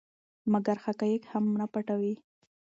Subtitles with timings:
[0.51, 2.15] مګر حقایق هم نه پټوي.